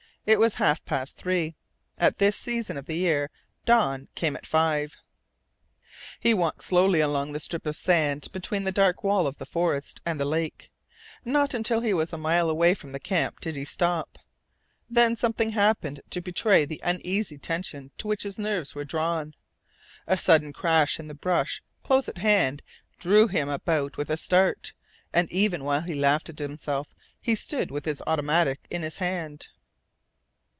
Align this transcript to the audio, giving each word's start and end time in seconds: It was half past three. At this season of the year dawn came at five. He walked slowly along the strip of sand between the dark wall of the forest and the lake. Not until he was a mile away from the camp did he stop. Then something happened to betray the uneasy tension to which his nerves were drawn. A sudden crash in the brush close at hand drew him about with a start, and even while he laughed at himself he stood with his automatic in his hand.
It 0.23 0.37
was 0.39 0.55
half 0.55 0.85
past 0.85 1.17
three. 1.17 1.55
At 1.97 2.19
this 2.19 2.37
season 2.37 2.77
of 2.77 2.85
the 2.85 2.95
year 2.95 3.31
dawn 3.65 4.07
came 4.15 4.35
at 4.35 4.45
five. 4.45 4.95
He 6.19 6.31
walked 6.35 6.63
slowly 6.63 7.01
along 7.01 7.33
the 7.33 7.39
strip 7.39 7.65
of 7.65 7.75
sand 7.75 8.27
between 8.31 8.63
the 8.63 8.71
dark 8.71 9.03
wall 9.03 9.25
of 9.25 9.39
the 9.39 9.47
forest 9.47 9.99
and 10.05 10.19
the 10.19 10.25
lake. 10.25 10.71
Not 11.25 11.55
until 11.55 11.79
he 11.81 11.91
was 11.91 12.13
a 12.13 12.19
mile 12.19 12.51
away 12.51 12.75
from 12.75 12.91
the 12.91 12.99
camp 12.99 13.39
did 13.39 13.55
he 13.55 13.65
stop. 13.65 14.19
Then 14.87 15.15
something 15.17 15.53
happened 15.53 16.01
to 16.11 16.21
betray 16.21 16.65
the 16.65 16.79
uneasy 16.83 17.39
tension 17.39 17.89
to 17.97 18.05
which 18.07 18.21
his 18.21 18.37
nerves 18.37 18.75
were 18.75 18.85
drawn. 18.85 19.33
A 20.05 20.17
sudden 20.17 20.53
crash 20.53 20.99
in 20.99 21.07
the 21.07 21.15
brush 21.15 21.63
close 21.81 22.07
at 22.07 22.19
hand 22.19 22.61
drew 22.99 23.27
him 23.27 23.49
about 23.49 23.97
with 23.97 24.11
a 24.11 24.17
start, 24.17 24.73
and 25.11 25.29
even 25.31 25.63
while 25.63 25.81
he 25.81 25.95
laughed 25.95 26.29
at 26.29 26.37
himself 26.37 26.93
he 27.23 27.33
stood 27.33 27.71
with 27.71 27.85
his 27.85 28.03
automatic 28.05 28.67
in 28.69 28.83
his 28.83 28.97
hand. 28.97 29.47